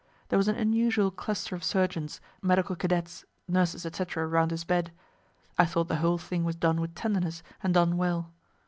[0.29, 4.91] There was an unusual cluster of surgeons, medical cadets, nurses, &c., around his bed
[5.59, 8.31] I thought the whole thing was done with tenderness, and done well.